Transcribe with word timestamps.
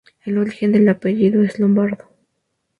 El 0.25 0.39
origen 0.39 0.71
del 0.71 0.89
apellido 0.89 1.43
es 1.43 1.59
lombardo. 1.59 2.09